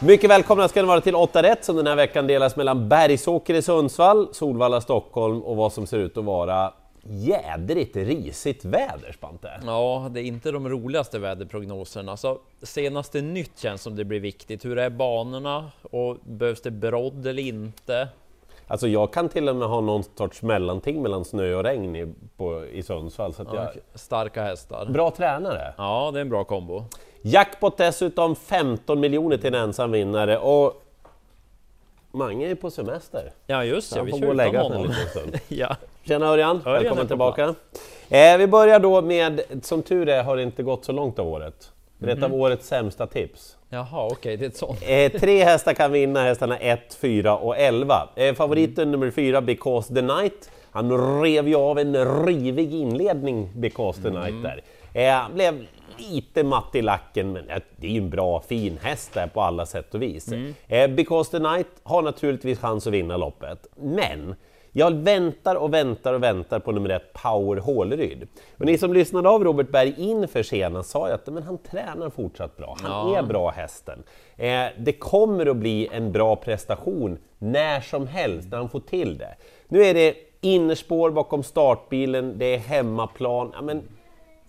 [0.00, 3.54] Mycket välkomna ska ni vara till 8 rätt som den här veckan delas mellan Bergsåker
[3.54, 6.72] i Sundsvall, Solvalla Stockholm och vad som ser ut att vara
[7.02, 9.50] jädrigt risigt väder, Spante.
[9.66, 12.10] Ja, det är inte de roligaste väderprognoserna.
[12.12, 14.64] Alltså, senaste nytt känns som det blir viktigt.
[14.64, 18.08] Hur är banorna och behövs det brodd eller inte?
[18.68, 22.14] Alltså jag kan till och med ha någon sorts mellanting mellan snö och regn i,
[22.36, 23.34] på, i Sundsvall.
[23.34, 24.86] Så att Ja, jag, starka hästar.
[24.86, 25.74] bra tränare!
[25.78, 26.84] Ja, det är en bra kombo.
[27.30, 30.82] Jackpot dessutom 15 miljoner till en ensam vinnare och
[32.12, 33.32] Mange är på semester.
[33.46, 34.02] Ja, just det.
[34.02, 34.88] Vi får kör gå och utan lägga sig en honom.
[34.92, 35.36] liten stund.
[35.48, 37.54] Ja, Tjena Örjan, Örjan välkommen tillbaka.
[38.08, 41.28] Eh, vi börjar då med, som tur är har det inte gått så långt av
[41.28, 41.70] året.
[41.98, 42.32] Det är ett Mhm.
[42.32, 43.56] av årets sämsta tips.
[43.68, 44.78] jaha, okej, det är ett sånt.
[44.86, 48.08] Eh, tre hästar kan vinna, hästarna 1, 4 och 11.
[48.16, 50.50] Eh, favoriten nummer 4, Because the Night.
[50.70, 54.60] Han rev ju av en rivig inledning, Because the Night där.
[54.96, 55.66] Eh, blev
[55.98, 59.40] lite matt i lacken, men eh, det är ju en bra, fin häst där på
[59.40, 60.32] alla sätt och vis.
[60.68, 64.34] Eh, Because the Night har naturligtvis chans att vinna loppet, men
[64.72, 68.28] jag väntar och väntar och väntar på nummer ett, Power Håleryd.
[68.58, 72.10] Och ni som lyssnade av Robert Berg inför senast sa ju att men han tränar
[72.10, 73.18] fortsatt bra, han Ja.
[73.18, 74.02] är bra hästen.
[74.36, 79.18] Eh, det kommer att bli en bra prestation när som helst när han får till
[79.18, 79.34] det.
[79.68, 83.50] Nu är det innerspår bakom startbilen, det är hemmaplan.
[83.54, 83.82] Ja, men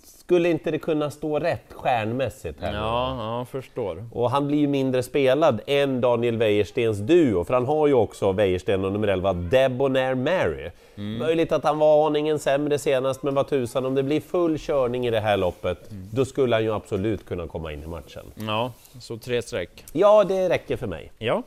[0.03, 2.73] skulle inte det kunna stå rätt stjärnmässigt här?
[2.73, 4.05] Ja, ja, förstår.
[4.11, 8.31] Och han blir ju mindre spelad än Daniel Wäjerstens duo, för han har ju också
[8.31, 10.69] Wäjersten och nummer 11, Debonair Mary.
[10.95, 15.07] Möjligt att han var aningen sämre senast, men vad tusan, om det blir full körning
[15.07, 18.25] i det här loppet, då skulle han ju absolut kunna komma in i matchen.
[18.35, 19.85] Ja, så tre streck.
[19.93, 21.11] Ja, det räcker för mig.
[21.17, 21.43] Ja.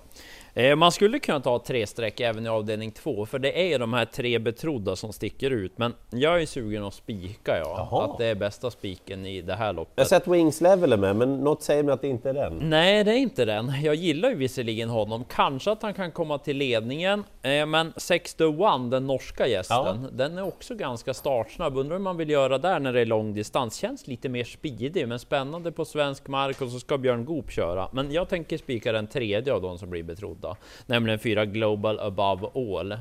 [0.55, 3.93] Eh, Man skulle kunna ta tre streck även i avdelning två, för det är de
[3.93, 5.73] här tre betrodda som sticker ut.
[5.79, 7.89] Men jag är sugen att spika, ja.
[7.91, 8.05] Jaha.
[8.05, 10.09] Att det är bästa spiken i det här Jag har loppet.
[10.09, 12.59] sett Wings Level med, men något säger mig att det inte är den.
[12.63, 13.73] Nej, det är inte den.
[13.83, 15.25] Jag gillar ju visserligen honom.
[15.25, 20.47] Kanske att han kan komma till ledningen, eh, men 61, den norska gästen, den är
[20.47, 21.77] också ganska startsnabb.
[21.77, 23.77] Undrar hur man vill göra där när det är lång distans.
[23.77, 27.89] Känns lite mer speedig, men spännande på svensk mark och så ska Björn Goop köra.
[27.93, 30.40] Men jag tänker spika den tredje av de som blir betrodda,
[30.87, 32.99] nämligen fyra Global Above All.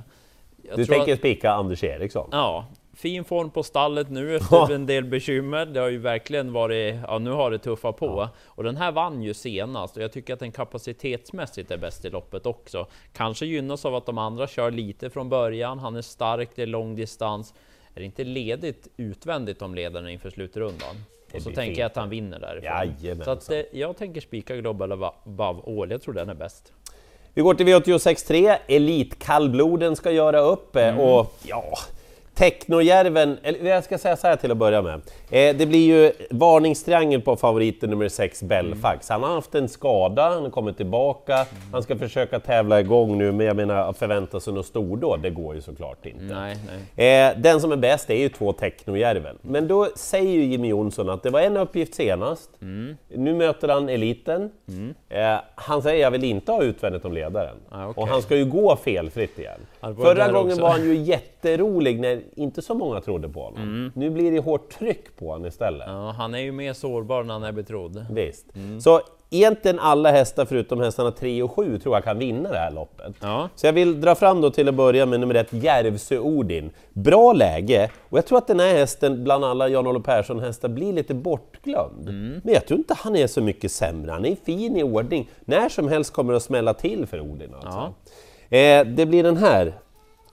[0.69, 2.29] Jag Du tänker att- spika Anders Eriksson?
[2.31, 5.65] Ja, fin form på stallet nu efter en del bekymmer.
[5.65, 8.29] Det har ju verkligen varit, ja nu har det tuffat på.
[8.45, 12.09] Och den här vann ju senast och jag tycker att den kapacitetsmässigt är bäst i
[12.09, 12.87] loppet också.
[13.13, 15.79] Kanske gynnas av att de andra kör lite från början.
[15.79, 17.53] Han är stark, det är lång distans.
[17.95, 20.95] Är det inte ledigt utvändigt om ledarna inför slutrundan?
[21.33, 21.77] Och så tänker fint.
[21.77, 22.63] jag att han vinner därifrån.
[22.63, 23.25] Jajamensan.
[23.25, 25.91] Så att, eh, jag tänker spika Global Above All.
[25.91, 26.73] Jag tror den är bäst.
[27.33, 31.63] Vi går till V86.3, Elitkallbloden ska göra upp eh, och ja,
[32.39, 35.01] Technojärven, eller jag ska säga så här till att börja med.
[35.29, 39.09] Eh, det blir ju varningstriangel på favoriten nummer 6, Belfax.
[39.09, 43.31] Han har haft en skada, han har kommit tillbaka, han ska försöka tävla igång nu,
[43.31, 46.23] men jag menar att förvänta sig något stordåd, det går ju såklart inte.
[46.23, 46.57] Nej,
[46.95, 47.29] nej.
[47.29, 49.37] Eh, den som är bäst är ju två Technojärven.
[49.41, 52.49] Men då säger ju Jimmy Jonsson att det var en uppgift senast,
[53.07, 54.51] nu möter han eliten.
[55.09, 57.55] Eh, han säger jag vill inte ha utvändigt om ledaren.
[57.69, 58.01] Ah, okej.
[58.01, 59.59] Och han ska ju gå felfritt igen.
[59.81, 60.61] Förra gången också.
[60.61, 63.61] var han ju jätterolig när inte så många trodde på honom.
[63.61, 63.91] Mm.
[63.95, 65.87] Nu blir det hårt tryck på honom istället.
[65.87, 68.05] Ja, han är ju mer sårbar när han är betrodd.
[68.11, 68.55] Visst.
[68.55, 68.81] Mm.
[68.81, 72.71] Så egentligen alla hästar förutom hästarna 3 och 7 tror jag kan vinna det här
[72.71, 73.15] loppet.
[73.21, 73.49] Ja.
[73.55, 76.71] Så jag vill dra fram då till att börja med nummer ett, Järvsö Odin.
[76.93, 81.13] Bra läge, och jag tror att den här hästen bland alla Jan-Olof Persson-hästar blir lite
[81.13, 82.09] bortglömd.
[82.09, 82.41] Mm.
[82.43, 85.29] Men jag tror inte han är så mycket sämre, han är fin i ordning.
[85.45, 87.93] När som helst kommer det att smälla till för Odin alltså.
[88.49, 89.73] Eh, det blir den här,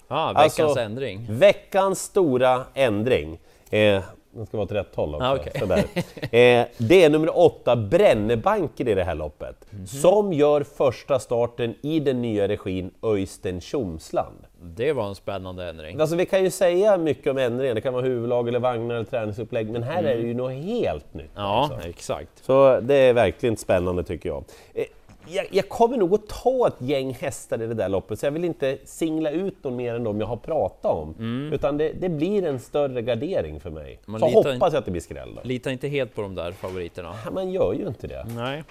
[0.09, 1.27] Ja, veckans Alltså- ändring.
[1.29, 3.39] veckans stora ändring.
[3.71, 5.25] Eh, den ska vara åt rätt håll också.
[5.27, 5.59] Ah.
[5.59, 5.79] Sådär.
[6.23, 9.87] Eh, det är nummer åtta, Brännebanken i det här loppet, Mhm.
[9.87, 14.37] som gör första starten i den nya regin Öystein Tjomsland.
[14.63, 16.01] Det var en spännande ändring.
[16.01, 19.05] Alltså vi kan ju säga mycket om ändringar, det kan vara huvudlag eller vagnar eller
[19.05, 21.37] träningsupplägg, men här är det ju något helt nytt.
[21.37, 21.45] Mm.
[21.47, 21.89] Ja, alltså.
[21.89, 22.45] exakt.
[22.45, 24.45] Så det är verkligen spännande tycker jag.
[24.75, 24.85] Eh,
[25.29, 28.31] Jag, jag kommer nog att ta ett gäng hästar i det där loppet, så jag
[28.31, 31.15] vill inte singla ut någon mer än de jag har pratat om.
[31.53, 34.01] Utan det, det blir en större gardering för mig.
[34.07, 35.41] Man så litar- hoppas jag att det blir skräll då.
[35.45, 37.15] Lita inte helt på de där favoriterna.
[37.25, 38.27] Ja, Man gör ju inte det.
[38.37, 38.63] Nej.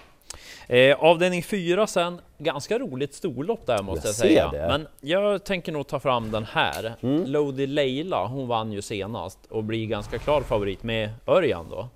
[0.68, 4.48] Eh, avdelning 4 sen, ganska roligt storlopp där måste Jag jag, säga.
[4.52, 4.58] det.
[4.68, 6.94] Men jag tänker nog ta fram den här.
[7.00, 7.24] Mm.
[7.26, 11.88] Lodi Leila, hon vann ju senast och blir ganska klar favorit med Örjan då.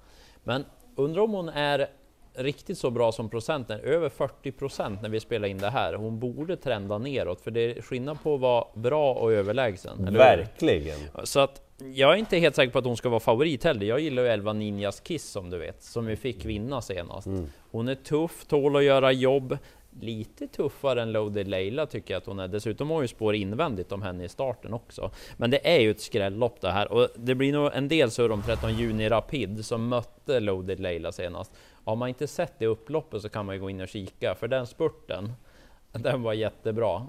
[0.44, 0.64] Men
[0.96, 1.86] undrar om hon är
[2.34, 5.94] riktigt så bra som procenten, över 40 procent när vi spelar in det här.
[5.94, 10.14] Hon borde trenda neråt, för det är skillnad på att vara bra och överlägsen.
[10.14, 10.98] Verkligen.
[11.24, 11.62] Så att
[11.94, 13.86] jag är inte helt säker på att hon ska vara favorit heller.
[13.86, 17.28] Jag gillar ju 11 Ninjas Kiss som du vet, som vi fick vinna senast.
[17.70, 19.58] Hon är tuff, tål att göra jobb.
[20.00, 22.48] lite tuffare än Loaded Leila tycker jag att hon är.
[22.48, 25.10] Dessutom har hon ju spår invändigt om henne i starten också.
[25.36, 28.30] Men det är ju ett skrällopp det här och det blir nog en del surr
[28.30, 31.52] om 13 juni Rapid som mötte Loaded Leila senast.
[31.84, 34.48] Har man inte sett det upploppet så kan man ju gå in och kika för
[34.48, 35.32] den spurten,
[35.92, 37.06] den var jättebra.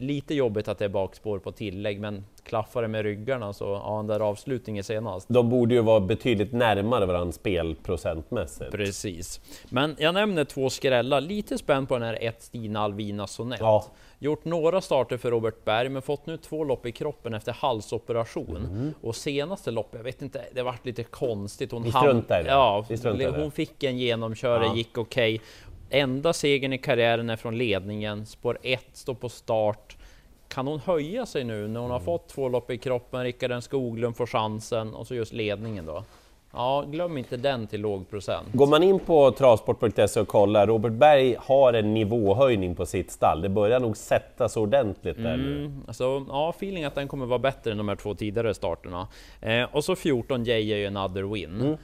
[0.00, 3.96] Lite jobbigt att det är bakspår på tillägg, men klaffar det med ryggarna så, ja,
[3.96, 5.28] den där avslutningen senast.
[5.28, 8.70] De borde ju vara betydligt närmare varandra spelprocentmässigt.
[8.70, 9.40] Precis.
[9.68, 13.60] Men jag nämner två skrällar, lite spänd på den här ett Stina Alvina Sonett.
[13.60, 13.86] Ja.
[14.18, 18.56] Gjort några starter för Robert Berg, men fått nu två lopp i kroppen efter halsoperation.
[18.56, 18.94] Mm.
[19.02, 21.72] Och senaste loppet, jag vet inte, det vart lite konstigt.
[21.72, 22.50] Hon Vi struntar i det.
[22.50, 24.76] Ja, Vi struntar hon fick en genomköre, Ja.
[24.76, 25.40] gick okej.
[25.90, 29.96] Enda segern i karriären är från ledningen, spår 1 står på start.
[30.48, 34.16] Kan hon höja sig nu när hon har fått två lopp i kroppen, Rickard Skoglund
[34.16, 36.04] får chansen och så just ledningen då?
[36.52, 38.48] Ja, glöm inte den till låg procent.
[38.52, 43.42] Går man in på travsport.se och kollar, Robert Berg har en nivåhöjning på sitt stall.
[43.42, 45.64] Det börjar nog sätta sig ordentligt där nu.
[45.64, 49.08] Mm, alltså, ja, feeling att den kommer vara bättre än de här två tidigare starterna.
[49.40, 51.76] Eh, och så 14 Jay är ju another win.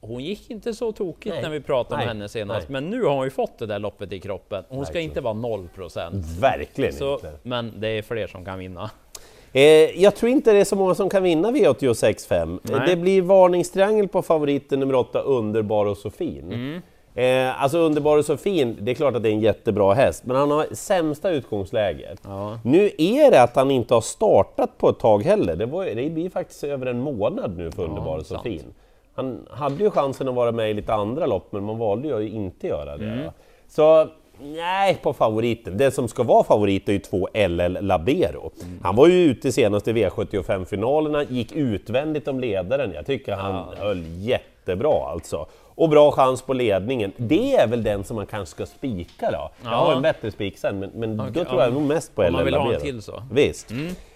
[0.00, 1.34] Hon gick inte så tokigt.
[1.34, 1.42] Nej.
[1.42, 2.04] när vi pratade Nej.
[2.04, 2.82] om henne senast, Nej.
[2.82, 4.64] men nu har hon ju fått det där loppet i kroppen.
[4.68, 6.40] Hon ska inte vara 0%.
[6.40, 7.32] Verkligen Så, inte.
[7.42, 8.90] men det är fler som kan vinna.
[9.52, 9.62] Eh,
[10.02, 12.52] jag tror inte det är så många som kan vinna V86.5.
[12.64, 12.88] Eh, Nej.
[12.88, 16.52] Det blir varningstriangel på favoriten nummer 8, Underbar och så fin.
[16.52, 16.82] Mm.
[17.14, 20.22] Eh, alltså Underbar och så fin, det är klart att det är en jättebra häst,
[20.26, 22.20] men han har sämsta utgångsläget.
[22.24, 22.58] Ja.
[22.64, 25.56] Nu är det att han inte har startat på ett tag heller.
[25.56, 28.64] Det, var, det blir faktiskt över en månad nu för Underbar och så sant.
[29.20, 32.16] Han hade ju chansen att vara med i lite andra lopp, men man valde ju
[32.26, 33.04] att inte göra det.
[33.04, 33.30] Mm.
[33.68, 34.08] Så
[34.42, 35.76] nej, på favoriten.
[35.76, 38.50] Det som ska vara favorit är ju två LL Labero.
[38.62, 38.78] Mm.
[38.82, 42.92] Han var ju ute senast i V75-finalerna, gick utvändigt om ledaren.
[42.94, 45.46] Jag tycker han höll jättebra alltså.
[45.74, 47.12] Och bra chans på ledningen.
[47.16, 49.50] Det är väl den som man kanske ska spika då?
[49.64, 49.96] Jag har Ja.
[49.96, 51.64] en bättre spik sen, men, men då Okej, tror ja.
[51.64, 52.84] jag nog mest på Om LL man vill ha en Labero.
[52.84, 53.16] till så.
[53.16, 53.28] Mm.
[53.32, 53.70] Visst.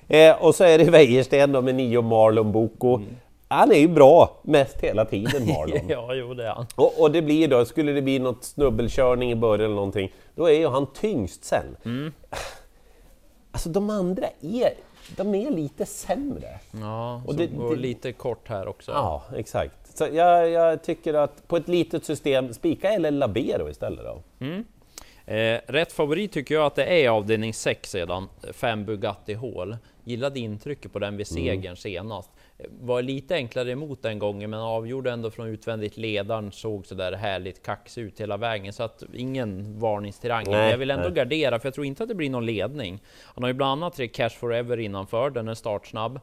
[0.08, 2.94] Eh, och så är det Wäjersten då med nio Marlon Boko.
[2.96, 3.08] Mm.
[3.48, 5.78] Han är ju bra mest hela tiden Marlon.
[5.88, 6.66] ja, jo det är han.
[6.74, 10.46] och, och det blir då, skulle det bli något snubbelkörning i början eller någonting, då
[10.46, 11.76] är ju han tyngst sen.
[11.84, 12.12] Mm.
[13.52, 14.72] Alltså de andra är,
[15.16, 16.58] de är lite sämre.
[16.80, 18.92] Ja, Och det- går det- lite kort här också.
[18.92, 19.96] Ja, exakt.
[19.98, 24.22] Så jag, jag tycker att på ett litet system, spika eller Labero istället då.
[25.26, 29.76] Eh, rätt favorit tycker jag att det är avdelning 6 sedan, 5 Bugatti Hall.
[30.04, 32.30] Gillade intrycket på den vid segern senast.
[32.58, 36.94] Eh, Var lite enklare emot den gången, men avgjorde ändå från utvändigt ledaren, såg så
[36.94, 40.44] där härligt kaxig ut hela vägen, så att ingen varningstirang.
[40.48, 41.14] Nej, jag vill ändå nej.
[41.14, 43.02] gardera, för jag tror inte att det blir någon ledning.
[43.24, 46.20] Han har ju bland annat tre Cash Forever innanför, den är startsnabb.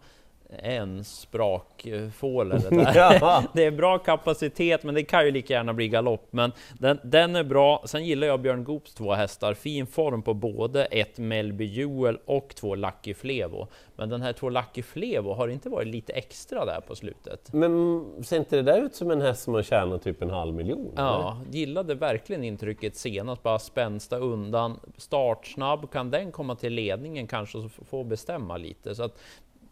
[0.60, 3.44] En sprakfål eller där.
[3.54, 6.28] Det är bra kapacitet, men det kan ju lika gärna bli galopp.
[6.32, 7.84] Men den, den är bra.
[7.86, 9.54] Sen gillar jag Björn Goops två hästar.
[9.54, 13.68] Fin form på både ett Melby Jewel och två Lucky Flevo.
[13.96, 17.54] Men den här två Lucky Flevo har inte varit lite extra där på slutet.
[17.54, 20.54] Men ser inte det där ut som en häst som har tjänat typ en halv
[20.54, 20.92] miljon?
[20.94, 21.08] eller?
[21.08, 24.80] Ja, gillade verkligen intrycket senast, bara spänsta undan.
[24.98, 28.96] Startsnabb, kan den komma till ledningen kanske och få bestämma lite.
[28.96, 29.18] Så att,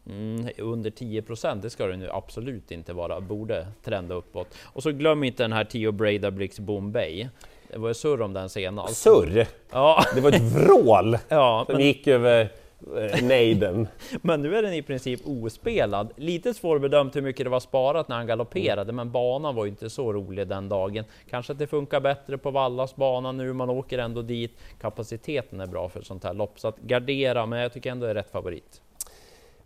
[0.09, 1.23] mm, under 10
[1.61, 4.47] det ska det nu absolut inte vara, borde trenda uppåt.
[4.63, 7.27] Och så glöm inte den här Tio Breda Bricks Bombay.
[7.71, 9.01] Det var ju surr om den senast.
[9.01, 9.47] Surr!
[9.71, 12.49] Ja, Det var ett vrål ja som men, gick över
[12.97, 13.87] eh, nejden.
[14.21, 16.13] men nu är den i princip ospelad.
[16.15, 19.89] Lite svårbedömt hur mycket det var sparat när han galopperade, men banan var ju inte
[19.89, 21.03] så rolig den dagen.
[21.29, 24.57] Kanske att det funkar bättre på Vallas bana nu, man åker ändå dit.
[24.81, 28.05] Kapaciteten är bra för ett sånt här lopp, så att gardera, men jag tycker ändå
[28.05, 28.81] det är rätt favorit.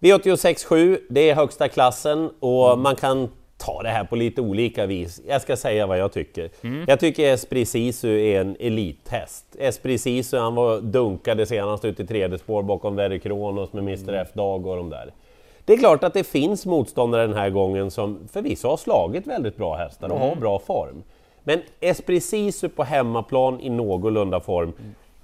[0.03, 5.21] V86.7, det är högsta klassen och man kan ta det här på lite olika vis.
[5.27, 6.49] Jag ska säga vad jag tycker.
[6.87, 9.45] Jag tycker Esprit Sisu är en elithäst.
[9.59, 14.13] Esprit Sisu, han var dunkade senast ut i tredje spår bakom Verry Kronos med Mr
[14.13, 15.13] F-Dag och de där.
[15.65, 19.57] Det är klart att det finns motståndare den här gången som förvisso har slagit väldigt
[19.57, 21.03] bra hästar och har bra form.
[21.43, 24.73] Men Esprit Sisu på hemmaplan i någorlunda form.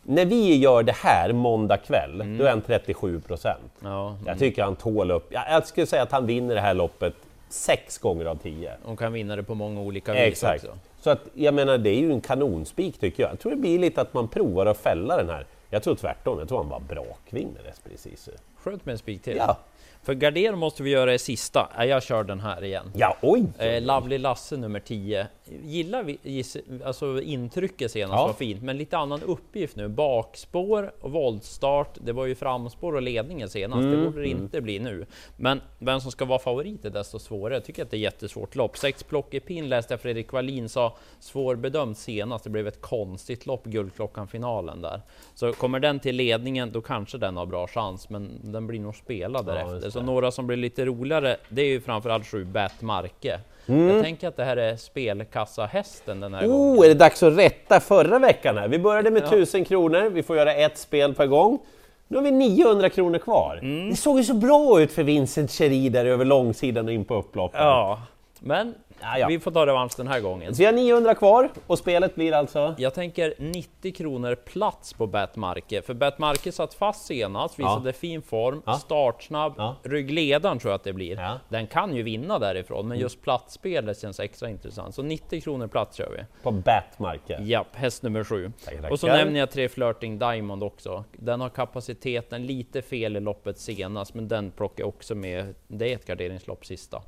[0.10, 3.72] När vi gör det här måndag kväll, då är han 37 procent.
[3.84, 5.28] Ja, Jag tycker han tål upp.
[5.30, 7.14] Jag, skulle säga att han vinner det här loppet
[7.50, 8.72] sex gånger av tio.
[8.86, 10.64] de kan vinna det på många olika vis Exakt.
[10.64, 10.78] också.
[11.02, 13.32] Så att, jag menar, det är ju en kanonspik tycker jag.
[13.32, 15.46] Jag tror det blir lite att man provar att fälla den här.
[15.70, 18.32] Jag tror tvärtom, jag tror han bara brakvinner Sisu.
[18.64, 19.38] Skönt med en spik till.
[19.38, 19.58] Ja.
[20.04, 21.70] För gardera måste vi göra i sista.
[21.78, 22.92] Ja, jag kör den här igen.
[22.96, 23.46] Ja, oj!
[23.58, 25.28] Eh, Lovely Lasse nummer 10.
[25.64, 28.28] Gillar giss, alltså intrycket senast Ja.
[28.28, 29.88] var fint, men lite annan uppgift nu.
[29.88, 31.98] Bakspår och voltstart.
[32.02, 33.80] Det var ju framspår och ledningen senast.
[33.80, 35.06] Mm, Det borde det inte bli nu.
[35.38, 37.54] Men vem som ska vara favorit är desto svårare.
[37.54, 38.78] Jag tycker att det är jättesvårt lopp.
[38.78, 42.44] Sex plock i pin läste jag Fredrik Wallin sa svårbedömt senast.
[42.44, 45.02] Det blev ett konstigt lopp, Guldklockan-finalen där.
[45.36, 48.96] Så kommer den till ledningen, då kanske den har bra chans, men den blir nog
[48.96, 49.90] spelad därefter.
[49.90, 53.40] Så några som blir lite roligare, det är ju framförallt sju Bet Marke.
[53.70, 53.88] Mm.
[53.88, 56.80] Jag tänker att det här är spelkassahästen den här gången.
[56.80, 58.68] Oh, är det dags att rätta förra veckan här?
[58.68, 59.28] Vi började med Ja.
[59.28, 61.60] 1000 kronor, vi får göra ett spel per gång.
[62.08, 63.60] Nu har vi 900 kronor kvar.
[63.62, 63.90] Mm.
[63.90, 67.16] Det såg ju så bra ut för Vincent Cheri där över långsidan och in på
[67.16, 67.60] upploppet.
[67.60, 68.02] Ja,
[68.40, 69.28] men Ja, ja.
[69.28, 70.56] vi får ta revansch den här gången.
[70.56, 72.76] Så vi har 900 kvar och spelet blir alltså?
[72.78, 78.62] Jag tänker 90 kronor plats på Batmarke, för Batmarke satt fast senast, visade fin form,
[78.66, 78.74] Ja.
[78.74, 79.76] startsnabb, Ja.
[79.84, 81.18] ryggledaren tror jag att det blir.
[81.20, 81.40] Ja.
[81.50, 84.96] Den kan ju vinna därifrån, men just platsspelet känns extra intressant.
[84.96, 86.44] Så 90 kronor plats kör vi.
[86.44, 87.38] På Batmarke.
[87.42, 88.52] Japp, häst nummer sju.
[88.66, 91.04] Tackar, Och så nämner jag tre Flirting Diamond också.
[91.12, 95.56] Den har kapaciteten, lite fel i loppet senast, men den plockar jag också med.
[95.68, 97.02] Det är ett garderingslopp sista.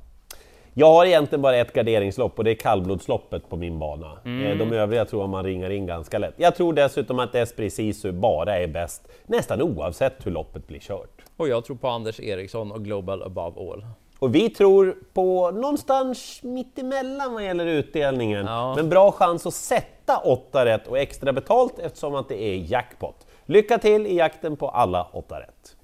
[0.74, 4.18] Jag har egentligen bara ett garderingslopp och det är kallblodsloppet på min bana.
[4.24, 4.46] Mm.
[4.46, 6.34] Eh, De övriga tror jag man ringar in ganska lätt.
[6.36, 11.22] Jag tror dessutom att Esprit Sisu bara är bäst nästan oavsett hur loppet blir kört.
[11.36, 13.84] Och jag tror på Anders Eriksson och Global Above All.
[14.18, 18.46] Och vi tror på någonstans mittemellan vad gäller utdelningen.
[18.46, 18.74] Ja.
[18.76, 23.26] Men bra chans att sätta 8 rätt och extra betalt eftersom att det är jackpot.
[23.46, 25.76] Lycka till i jakten på alla 8 rätt!